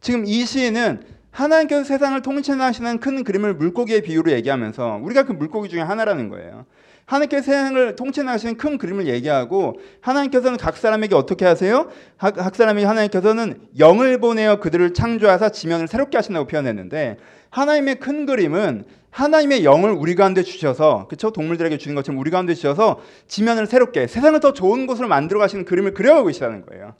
지금 0.00 0.24
이 0.26 0.44
시인은 0.44 1.02
하나님께서 1.34 1.82
세상을 1.82 2.20
통치하시는 2.22 3.00
큰 3.00 3.24
그림을 3.24 3.54
물고기의 3.54 4.02
비유로 4.02 4.30
얘기하면서 4.32 5.00
우리가 5.02 5.24
그 5.24 5.32
물고기 5.32 5.68
중에 5.68 5.80
하나라는 5.80 6.28
거예요. 6.28 6.64
하나님께서 7.06 7.42
세상을 7.42 7.96
통치하시는 7.96 8.56
큰 8.56 8.78
그림을 8.78 9.08
얘기하고 9.08 9.74
하나님께서는 10.00 10.56
각 10.56 10.76
사람에게 10.76 11.14
어떻게 11.14 11.44
하세요? 11.44 11.88
각 12.16 12.54
사람에게 12.54 12.86
하나님께서는 12.86 13.58
영을 13.78 14.18
보내어 14.20 14.60
그들을 14.60 14.94
창조하사 14.94 15.50
지면을 15.50 15.88
새롭게 15.88 16.16
하신다고 16.16 16.46
표현했는데 16.46 17.18
하나님의 17.50 17.96
큰 17.96 18.26
그림은 18.26 18.84
하나님의 19.10 19.64
영을 19.64 19.90
우리 19.90 20.14
가운데 20.14 20.42
주셔서 20.42 21.06
그렇죠? 21.08 21.30
동물들에게 21.30 21.76
주는 21.78 21.94
것처럼 21.94 22.20
우리 22.20 22.30
가운데 22.30 22.54
주셔서 22.54 23.00
지면을 23.26 23.66
새롭게 23.66 24.06
세상을 24.06 24.38
더 24.40 24.52
좋은 24.52 24.86
곳으로 24.86 25.08
만들어 25.08 25.40
가시는 25.40 25.64
그림을 25.64 25.94
그려가고 25.94 26.28
계시다는 26.28 26.64
거예요. 26.64 26.94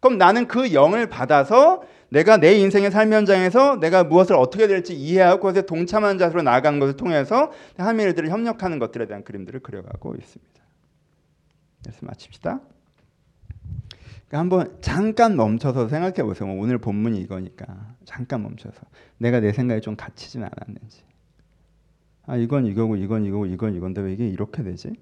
그럼 0.00 0.16
나는 0.16 0.48
그 0.48 0.72
영을 0.72 1.08
받아서 1.08 1.82
내가 2.10 2.36
내 2.36 2.54
인생의 2.54 2.90
삶 2.90 3.12
현장에서 3.12 3.76
내가 3.76 4.04
무엇을 4.04 4.36
어떻게 4.36 4.66
될지 4.66 4.94
이해하고 4.94 5.40
그것에 5.40 5.62
동참하는 5.62 6.18
자세로 6.18 6.42
나아가는 6.42 6.78
것을 6.80 6.96
통해서 6.96 7.52
일들을 7.78 8.30
협력하는 8.30 8.78
것들에 8.78 9.06
대한 9.06 9.24
그림들을 9.24 9.60
그려가고 9.60 10.14
있습니다. 10.16 10.60
그래서 11.82 11.98
마칩시다. 12.02 12.60
그러니까 14.28 14.38
한번 14.38 14.78
잠깐 14.80 15.36
멈춰서 15.36 15.88
생각해 15.88 16.22
보세요. 16.22 16.48
뭐 16.48 16.62
오늘 16.62 16.78
본문이 16.78 17.20
이거니까 17.20 17.94
잠깐 18.04 18.42
멈춰서 18.42 18.80
내가 19.18 19.40
내 19.40 19.52
생각에 19.52 19.80
좀 19.80 19.96
갇히진 19.96 20.42
않았는지. 20.42 21.04
아 22.26 22.36
이건 22.36 22.66
이거고 22.66 22.96
이건 22.96 23.24
이거고 23.24 23.46
이건 23.46 23.74
이건데 23.74 24.00
왜 24.00 24.12
이게 24.12 24.28
이렇게 24.28 24.62
되지? 24.62 24.92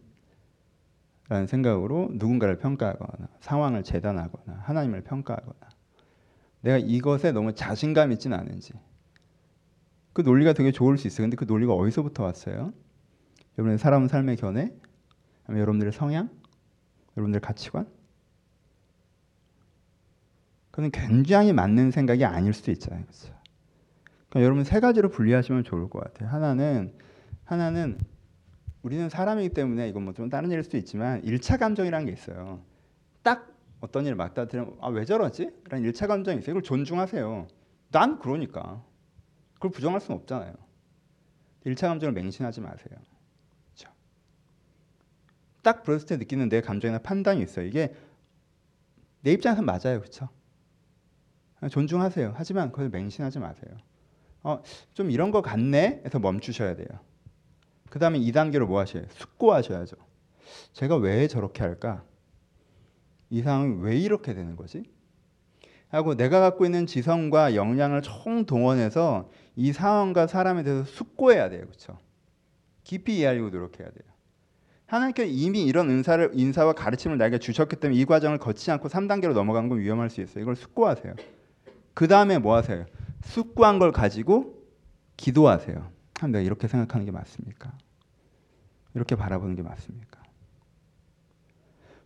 라는 1.29 1.47
생각으로 1.47 2.09
누군가를 2.13 2.57
평가하거나 2.59 3.29
상황을 3.41 3.83
재단하거나 3.83 4.61
하나님을 4.63 5.03
평가하거나 5.03 5.78
내가 6.61 6.79
이것에 6.79 7.33
너무 7.33 7.55
자신감 7.55 8.13
있진 8.13 8.33
않은지 8.33 8.73
그 10.13 10.23
논리가 10.23 10.53
되게 10.53 10.73
좋을 10.73 10.99
수 10.99 11.07
있어요. 11.07 11.25
근데 11.25 11.37
그 11.37 11.45
논리가 11.45 11.73
어디서부터 11.75 12.25
왔어요? 12.25 12.73
여러분의 13.57 13.79
사람 13.79 14.09
삶의 14.09 14.37
견해, 14.37 14.73
여러분들의 15.49 15.93
성향, 15.93 16.31
여러분들의 17.17 17.41
가치관. 17.41 17.87
그는 20.71 20.91
굉장히 20.91 21.53
맞는 21.53 21.91
생각이 21.91 22.25
아닐 22.25 22.53
수도 22.53 22.71
있잖아요. 22.71 23.03
그렇죠? 23.03 23.35
그러니까 24.29 24.45
여러분 24.45 24.65
세 24.65 24.81
가지로 24.81 25.09
분리하시면 25.11 25.65
좋을 25.65 25.89
것 25.91 26.03
같아요. 26.03 26.29
하나는 26.29 26.93
하나는 27.45 27.99
우리는 28.83 29.09
사람이기 29.09 29.51
때문에 29.55 29.89
이건 29.89 30.05
뭐 30.05 30.13
좀 30.15 30.29
다른 30.29 30.51
일일 30.51 30.63
수도 30.63 30.77
있지만 30.77 31.23
일차 31.25 31.57
감정이라는 31.57 32.07
게 32.07 32.13
있어요. 32.13 32.61
딱 33.23 33.58
어떤 33.81 34.05
일을 34.07 34.17
맡다 34.17 34.47
들으면 34.49 34.77
아 34.81 34.89
왜 34.89 35.05
저러지? 35.05 35.51
라는 35.69 35.85
일차 35.87 36.07
감정이 36.07 36.39
있어요. 36.39 36.53
이걸 36.53 36.63
존중하세요. 36.63 37.47
난 37.91 38.19
그러니까. 38.19 38.83
그걸 39.55 39.71
부정할 39.71 40.01
수는 40.01 40.21
없잖아요. 40.21 40.55
일차 41.65 41.89
감정을 41.89 42.13
맹신하지 42.13 42.61
마세요. 42.61 42.99
그렇죠? 43.75 43.91
딱 45.63 45.83
그랬을 45.83 46.07
때 46.07 46.17
느끼는 46.17 46.49
내 46.49 46.61
감정이나 46.61 46.99
판단이 46.99 47.43
있어요. 47.43 47.67
이게 47.67 47.95
내 49.21 49.33
입장에서 49.33 49.63
맞아요. 49.63 50.01
그렇죠? 50.01 50.29
존중하세요. 51.71 52.35
하지만 52.37 52.71
그걸 52.71 52.89
맹신하지 52.89 53.41
마세요. 53.41 53.77
어, 54.45 54.63
좀 54.95 55.11
이런 55.11 55.33
거 55.33 55.43
같네 55.43 56.03
해서 56.05 56.19
멈추셔야 56.21 56.77
돼요. 56.77 56.87
그 57.91 57.99
다음에 57.99 58.19
2단계로 58.21 58.67
뭐 58.67 58.79
하셔요? 58.81 59.05
숙고하셔야죠. 59.11 59.97
제가 60.73 60.97
왜 60.97 61.27
저렇게 61.27 61.63
할까? 61.63 62.05
이 63.31 63.43
상황이 63.43 63.77
왜 63.81 63.97
이렇게 63.97 64.35
되는 64.35 64.57
거지? 64.57 64.85
하고 65.89 66.15
내가 66.15 66.41
갖고 66.41 66.65
있는 66.65 66.87
지성과 66.87 67.55
역량을 67.55 68.03
총 68.03 68.45
동원해서 68.45 69.31
이 69.57 69.73
상황과 69.73 70.27
사람에 70.27 70.63
대해서 70.63 70.85
숙고해야 70.85 71.49
돼요. 71.49 71.63
그렇죠? 71.63 71.99
깊이 72.85 73.19
이해하려고 73.19 73.51
노력해야 73.51 73.89
돼요. 73.89 74.09
하나님께서 74.87 75.31
이미 75.31 75.65
이런 75.65 75.91
은사를 75.91 76.31
인사와 76.33 76.73
가르침을 76.73 77.19
나에게 77.19 77.39
주셨기 77.39 77.77
때문에 77.77 78.01
이 78.01 78.05
과정을 78.07 78.39
거치지 78.39 78.71
않고 78.71 78.89
3단계로 78.89 79.35
넘어간 79.35 79.69
건 79.69 79.79
위험할 79.79 80.09
수 80.09 80.23
있어요. 80.23 80.43
이걸 80.43 80.57
숙고하세요. 80.57 81.15
그 81.93 82.09
다음에 82.09 82.39
뭐 82.39 82.55
하세요? 82.55 82.87
숙고한 83.23 83.79
걸 83.79 83.93
가지고 83.93 84.65
기도하세요. 85.17 85.91
내가 86.29 86.41
이렇게 86.41 86.69
생각하는 86.69 87.05
게 87.05 87.13
맞습니까? 87.13 87.77
이렇게 88.95 89.15
바라보는 89.17 89.57
게 89.57 89.63
맞습니까? 89.63 90.18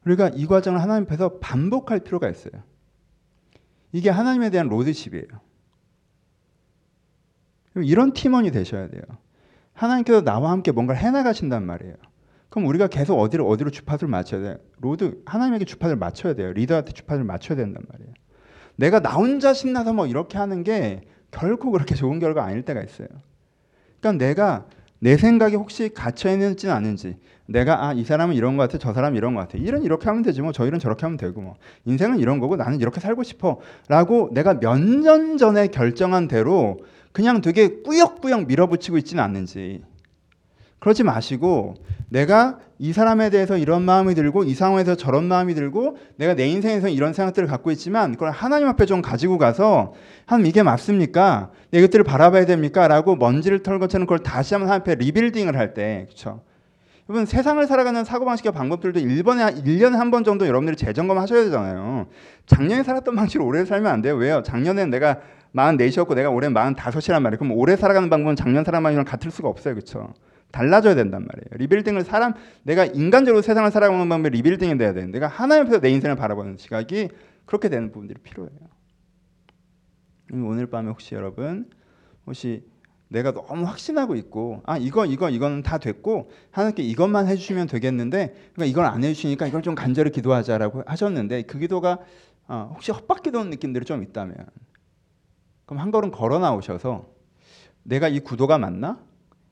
우리가 0.04 0.30
이 0.34 0.46
과정을 0.46 0.80
하나님 0.80 1.04
앞에서 1.04 1.38
반복할 1.38 2.00
필요가 2.00 2.28
있어요. 2.28 2.62
이게 3.92 4.10
하나님에 4.10 4.50
대한 4.50 4.68
로드십이에요. 4.68 5.26
이런 7.76 8.12
팀원이 8.12 8.50
되셔야 8.50 8.88
돼요. 8.88 9.02
하나님께서 9.72 10.22
나와 10.22 10.50
함께 10.50 10.72
뭔가를 10.72 11.00
해나가신단 11.00 11.64
말이에요. 11.64 11.94
그럼 12.48 12.68
우리가 12.68 12.88
계속 12.88 13.18
어디로 13.18 13.48
어디로 13.48 13.70
주파수를 13.70 14.10
맞춰야 14.10 14.42
돼요. 14.42 14.56
Lord 14.80 15.22
하나님에게 15.24 15.64
주파수를 15.64 15.96
맞춰야 15.96 16.34
돼요. 16.34 16.52
리더한테 16.52 16.92
주파수를 16.92 17.24
맞춰야 17.24 17.56
된단 17.56 17.82
말이에요. 17.90 18.12
내가 18.76 19.00
나 19.00 19.10
혼자 19.12 19.54
신나서 19.54 19.92
뭐 19.94 20.06
이렇게 20.06 20.36
하는 20.36 20.62
게 20.62 21.02
결코 21.30 21.70
그렇게 21.70 21.94
좋은 21.94 22.18
결과 22.18 22.44
아닐 22.44 22.62
때가 22.62 22.82
있어요. 22.82 23.08
그러니까 24.00 24.24
내가 24.24 24.66
내 24.98 25.16
생각이 25.16 25.56
혹시 25.56 25.88
갇혀 25.88 26.30
있는지 26.30 26.68
않은지 26.68 27.18
내가 27.52 27.86
아 27.86 27.92
이 27.94 28.04
사람은 28.04 28.34
이런 28.34 28.56
것 28.56 28.64
같아 28.64 28.78
저 28.78 28.92
사람은 28.92 29.16
이런 29.16 29.34
것 29.34 29.40
같아 29.40 29.58
일은 29.58 29.82
이렇게 29.82 30.06
하면 30.08 30.22
되지 30.22 30.40
뭐 30.42 30.52
저 30.52 30.66
일은 30.66 30.78
저렇게 30.78 31.02
하면 31.06 31.16
되고 31.16 31.40
뭐 31.40 31.54
인생은 31.84 32.18
이런 32.18 32.38
거고 32.40 32.56
나는 32.56 32.80
이렇게 32.80 33.00
살고 33.00 33.22
싶어 33.22 33.60
라고 33.88 34.30
내가 34.32 34.54
몇 34.60 34.78
년 34.78 35.36
전에 35.38 35.68
결정한 35.68 36.28
대로 36.28 36.78
그냥 37.12 37.40
되게 37.42 37.82
꾸역꾸역 37.82 38.46
밀어붙이고 38.46 38.96
있지는 38.98 39.22
않는지 39.22 39.82
그러지 40.78 41.04
마시고 41.04 41.74
내가 42.08 42.58
이 42.78 42.92
사람에 42.92 43.30
대해서 43.30 43.56
이런 43.56 43.82
마음이 43.82 44.14
들고 44.16 44.42
이 44.42 44.54
상황에서 44.54 44.96
저런 44.96 45.24
마음이 45.24 45.54
들고 45.54 45.96
내가 46.16 46.34
내 46.34 46.48
인생에서 46.48 46.88
이런 46.88 47.12
생각들을 47.12 47.46
갖고 47.46 47.70
있지만 47.70 48.12
그걸 48.12 48.32
하나님 48.32 48.66
앞에 48.66 48.86
좀 48.86 49.00
가지고 49.02 49.38
가서 49.38 49.92
하나님 50.26 50.46
이게 50.48 50.62
맞습니까? 50.64 51.50
내 51.70 51.78
이것들을 51.78 52.04
바라봐야 52.04 52.44
됩니까? 52.46 52.88
라고 52.88 53.14
먼지를 53.14 53.62
털 53.62 53.78
것처럼 53.78 54.06
그걸 54.06 54.18
다시 54.18 54.54
한번 54.54 54.68
하나님 54.70 54.80
앞에 54.82 54.94
리빌딩을 54.96 55.56
할 55.56 55.74
때 55.74 56.06
그렇죠? 56.08 56.42
여러분 57.12 57.26
세상을 57.26 57.66
살아가는 57.66 58.04
사고방식의 58.06 58.52
방법들도 58.52 59.00
1번에 59.00 59.62
1년에 59.66 59.96
한 59.96 60.10
번 60.10 60.24
정도 60.24 60.46
여러분들이 60.46 60.78
재점검 60.78 61.18
하셔야 61.18 61.44
되잖아요. 61.44 62.06
작년에 62.46 62.82
살았던 62.82 63.14
방식으로 63.16 63.44
오래 63.44 63.66
살면 63.66 63.92
안 63.92 64.00
돼요. 64.00 64.16
왜요? 64.16 64.42
작년엔 64.42 64.88
내가 64.88 65.20
44이었고 65.54 66.14
내가 66.14 66.30
올해 66.30 66.48
45이란 66.48 67.20
말이에요. 67.20 67.38
그럼 67.38 67.52
올해 67.52 67.76
살아가는 67.76 68.08
방법은 68.08 68.34
작년 68.34 68.64
사람이랑 68.64 69.04
같을 69.04 69.30
수가 69.30 69.50
없어요. 69.50 69.74
그렇죠? 69.74 70.14
달라져야 70.52 70.94
된단 70.94 71.26
말이에요. 71.26 71.48
rebuilding을 71.58 72.04
사람 72.04 72.32
내가 72.62 72.86
인간적으로 72.86 73.42
세상을 73.42 73.70
살아가는 73.70 74.08
방법이 74.08 74.34
rebuilding이 74.34 74.78
돼야 74.78 74.94
되는 74.94 75.10
내가 75.10 75.26
하나님 75.26 75.64
앞에서 75.64 75.80
내 75.80 75.90
인생을 75.90 76.16
바라보는 76.16 76.56
시각이 76.56 77.10
그렇게 77.44 77.68
되는 77.68 77.92
부분들이 77.92 78.20
필요해요. 78.22 78.56
오늘 80.32 80.66
밤에 80.66 80.88
혹시 80.88 81.14
여러분 81.14 81.68
혹시 82.26 82.64
내가 83.12 83.32
너무 83.32 83.66
확신하고 83.66 84.16
있고 84.16 84.62
아 84.64 84.78
이거 84.78 85.06
이거 85.06 85.28
이거는 85.30 85.62
다 85.62 85.78
됐고 85.78 86.30
하나님께 86.50 86.82
이것만 86.82 87.28
해주시면 87.28 87.68
되겠는데 87.68 88.34
그러니까 88.54 88.64
이걸 88.64 88.86
안 88.86 89.04
해주시니까 89.04 89.46
이걸 89.46 89.62
좀 89.62 89.74
간절히 89.74 90.10
기도하자라고 90.10 90.84
하셨는데 90.86 91.42
그 91.42 91.58
기도가 91.58 91.98
어, 92.48 92.70
혹시 92.74 92.90
헛바뀌던 92.90 93.50
느낌들이 93.50 93.84
좀 93.84 94.02
있다면 94.02 94.34
그럼 95.66 95.80
한 95.80 95.90
걸음 95.90 96.10
걸어 96.10 96.38
나오셔서 96.38 97.06
내가 97.82 98.08
이 98.08 98.20
구도가 98.20 98.58
맞나? 98.58 98.98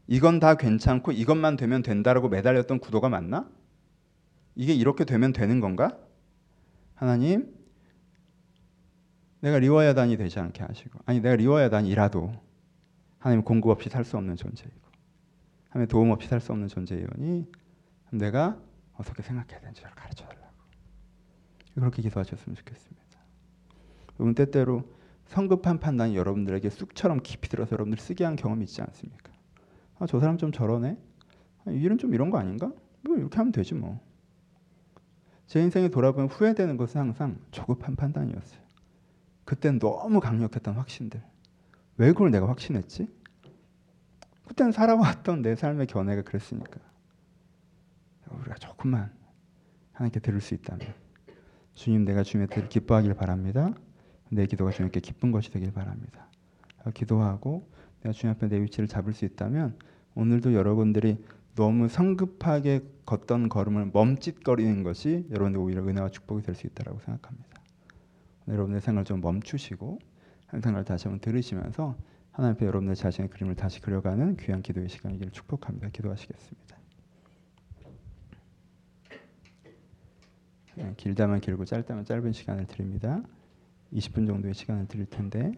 이건 0.07 0.41
다 0.41 0.55
괜찮고 0.55 1.13
이것만 1.13 1.57
되면 1.57 1.83
된다라고 1.83 2.29
매달렸던 2.29 2.81
구도가 2.81 3.09
맞나? 3.09 3.49
이게 4.57 4.75
이렇게 4.75 5.05
되면 5.05 5.33
되는 5.33 5.61
건가? 5.61 5.97
하나님, 6.95 7.55
내가 9.41 9.59
리워야단이 9.59 10.17
되지 10.17 10.39
않게 10.39 10.63
하시고, 10.63 10.99
아니 11.07 11.21
내가 11.21 11.37
리워야단이라도 11.37 12.50
하나님 13.21 13.45
공급 13.45 13.71
없이 13.71 13.89
살 13.89 14.05
수 14.05 14.17
없는 14.17 14.35
존재이고, 14.37 14.81
하나님 15.69 15.89
도움 15.89 16.11
없이 16.11 16.29
살 16.29 16.41
수 16.41 16.53
없는 16.53 16.69
존재이오니 16.69 17.47
내가 18.13 18.59
어떻게 18.95 19.23
생각해야 19.23 19.61
되는지 19.61 19.83
를 19.83 19.91
가르쳐 19.93 20.27
달라고. 20.27 20.51
그렇게 21.75 22.03
기도하셨으면 22.03 22.57
좋겠습니다. 22.57 23.01
여러분 24.19 24.35
때때로 24.35 24.85
성급한 25.27 25.79
판단이 25.79 26.17
여러분들에게 26.17 26.69
쑥처럼 26.71 27.21
깊이 27.23 27.49
들어서 27.49 27.73
여러분들 27.73 27.99
쓰게 27.99 28.25
한 28.25 28.37
경험이 28.37 28.65
있지 28.65 28.83
않습니까? 28.83 29.33
아, 29.99 30.07
저 30.07 30.19
사람 30.19 30.37
좀 30.39 30.51
저러네. 30.51 30.99
아, 31.67 31.71
이 31.71 31.77
일은 31.81 31.99
좀 31.99 32.15
이런 32.15 32.31
거 32.31 32.39
아닌가? 32.39 32.73
뭐 33.03 33.17
이렇게 33.17 33.37
하면 33.37 33.53
되지 33.53 33.75
뭐. 33.75 34.01
제 35.47 35.63
인생에 35.63 35.89
돌아보면 35.89 36.29
후회되는 36.29 36.77
것은 36.77 37.01
항상 37.01 37.39
조급한 37.51 37.97
판단이었어요. 37.97 38.61
그땐 39.45 39.79
너무 39.79 40.21
강력했던 40.21 40.75
확신들. 40.75 41.23
왜 42.01 42.13
그걸 42.13 42.31
내가 42.31 42.49
확신했지? 42.49 43.09
그때는 44.47 44.73
살아왔던 44.73 45.43
내 45.43 45.55
삶의 45.55 45.87
견해가 45.87 46.23
그랬으니까. 46.23 46.81
우리가 48.31 48.55
조금만 48.55 49.13
하나님께 49.93 50.21
들을 50.21 50.41
수 50.41 50.55
있다면 50.55 50.95
주님 51.75 52.07
내가 52.07 52.23
주님의 52.23 52.49
뜻을 52.49 52.71
기뻐하길 52.71 53.13
바랍니다. 53.13 53.75
내 54.31 54.47
기도가 54.47 54.71
주님께 54.71 55.01
기쁜 55.01 55.31
것이 55.31 55.51
되길 55.53 55.73
바랍니다. 55.73 56.27
기도하고 56.95 57.69
내가 58.01 58.15
주님 58.15 58.35
앞에 58.35 58.49
내 58.49 58.63
위치를 58.63 58.89
잡을 58.89 59.13
수 59.13 59.27
있다면 59.27 59.79
오늘도 60.15 60.55
여러분들이 60.55 61.23
너무 61.55 61.89
성급하게 61.89 62.81
걷던 63.05 63.51
걸음을 63.51 63.91
멈칫거리는 63.93 64.85
것이 64.85 65.27
여러분들 65.31 65.61
오히려 65.61 65.87
은혜와 65.87 66.09
축복이 66.09 66.43
될 66.45 66.55
수 66.55 66.67
있다고 66.67 66.99
생각합니다. 67.01 67.61
여러분의 68.49 68.81
생각을 68.81 69.05
좀 69.05 69.21
멈추시고 69.21 69.99
항상을 70.51 70.85
다시 70.85 71.07
한번 71.07 71.21
들으시면서 71.21 71.97
하나님 72.33 72.57
앞에 72.57 72.67
여러분들 72.67 72.97
자신의 72.97 73.31
그림을 73.31 73.55
다시 73.55 73.81
그려가는 73.81 74.37
귀한 74.37 74.63
기도의 74.63 74.89
시간이기를 74.89 75.31
축복합니다. 75.33 75.91
기도하시겠습니다. 75.91 76.77
네, 80.75 80.95
길다면 80.97 81.41
길고 81.41 81.65
짧다면 81.65 82.05
짧은 82.05 82.33
시간을 82.33 82.67
드립니다. 82.67 83.23
20분 83.93 84.27
정도의 84.27 84.55
시간을 84.55 84.89
드릴 84.89 85.07
텐데 85.07 85.53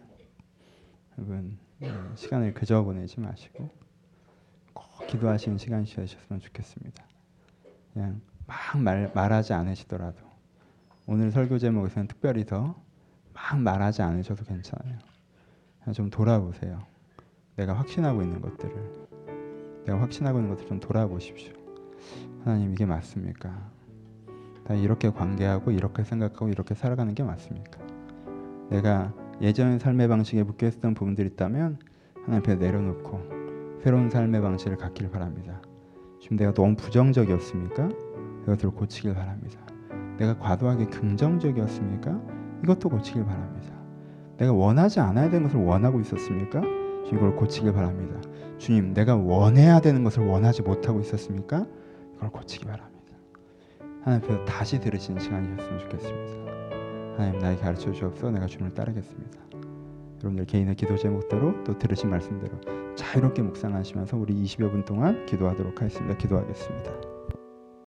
여러분 1.17 1.57
네, 1.79 1.91
시간을 2.15 2.53
그저 2.53 2.83
보내지 2.83 3.19
마시고 3.19 3.69
꼭 4.73 5.07
기도하시는 5.07 5.57
시간이 5.57 5.85
되셨으면 5.85 6.39
좋겠습니다. 6.39 7.03
그냥 7.93 8.21
막 8.45 8.57
말, 8.79 9.11
말하지 9.13 9.53
않으시더라도 9.53 10.17
오늘 11.07 11.31
설교 11.31 11.57
제목에서는 11.57 12.07
특별히 12.07 12.45
더 12.45 12.75
막 13.33 13.59
말하지 13.59 14.01
않으셔도 14.01 14.43
괜찮아요. 14.45 14.97
좀 15.93 16.09
돌아보세요. 16.09 16.81
내가 17.55 17.73
확신하고 17.73 18.21
있는 18.21 18.41
것들을 18.41 19.07
내가 19.85 20.01
확신하고 20.01 20.39
있는 20.39 20.51
것들 20.51 20.67
좀 20.67 20.79
돌아보십시오. 20.79 21.53
하나님 22.43 22.71
이게 22.73 22.85
맞습니까? 22.85 23.71
다 24.65 24.73
이렇게 24.73 25.09
관계하고 25.09 25.71
이렇게 25.71 26.03
생각하고 26.03 26.47
이렇게 26.47 26.73
살아가는 26.73 27.13
게 27.13 27.23
맞습니까? 27.23 27.79
내가 28.69 29.13
예전의 29.41 29.79
삶의 29.79 30.07
방식에 30.07 30.43
묶여 30.43 30.67
있었던 30.67 30.93
부분들이 30.93 31.27
있다면 31.29 31.79
하나님 32.15 32.39
앞에 32.39 32.55
내려놓고 32.55 33.81
새로운 33.83 34.09
삶의 34.09 34.41
방식을 34.41 34.77
갖길 34.77 35.11
바랍니다. 35.11 35.61
지금 36.21 36.37
내가 36.37 36.53
너무 36.53 36.75
부정적이었습니까? 36.77 37.89
이것들을 38.43 38.71
고치길 38.71 39.13
바랍니다. 39.13 39.59
내가 40.17 40.37
과도하게 40.37 40.85
긍정적이었습니까? 40.85 42.42
이것도 42.63 42.89
고치길 42.89 43.25
바랍니다. 43.25 43.73
내가 44.37 44.53
원하지 44.53 44.99
않아야 44.99 45.29
되는 45.29 45.43
것을 45.43 45.63
원하고 45.63 45.99
있었습니까? 45.99 46.61
주님 46.61 47.17
이걸 47.17 47.35
고치길 47.35 47.73
바랍니다. 47.73 48.19
주님, 48.57 48.93
내가 48.93 49.15
원해야 49.15 49.79
되는 49.79 50.03
것을 50.03 50.25
원하지 50.25 50.61
못하고 50.61 51.01
있었습니까? 51.01 51.65
이걸 52.15 52.29
고치기 52.29 52.65
바랍니다. 52.65 52.93
하나님 54.03 54.25
앞에서 54.25 54.45
다시 54.45 54.79
들으시는 54.79 55.19
시간이셨으면 55.21 55.79
좋겠습니다. 55.79 56.33
하나님 57.17 57.39
나에게 57.39 57.61
가르쳐 57.61 57.91
주옵소서 57.91 58.31
내가 58.31 58.47
주님을 58.47 58.73
따르겠습니다. 58.73 59.39
여러분들 60.19 60.45
개인의 60.45 60.75
기도 60.75 60.95
제목대로 60.95 61.63
또 61.65 61.77
들으신 61.77 62.09
말씀대로 62.09 62.53
자유롭게 62.95 63.41
묵상하시면서 63.41 64.17
우리 64.17 64.33
20여 64.43 64.71
분 64.71 64.85
동안 64.85 65.25
기도하도록 65.25 65.81
하겠습니다. 65.81 66.17
기도하겠습니다. 66.17 67.12